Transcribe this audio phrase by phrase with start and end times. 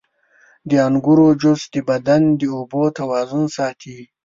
[0.69, 3.97] •د انګورو جوس د بدن د اوبو توازن ساتي.